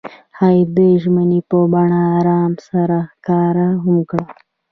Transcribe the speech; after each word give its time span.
هغوی 0.39 0.57
د 0.75 0.77
ژمنې 1.01 1.39
په 1.49 1.57
بڼه 1.71 1.99
آرمان 2.17 2.51
سره 2.69 2.99
ښکاره 3.11 3.69
هم 3.83 3.97
کړه. 4.09 4.25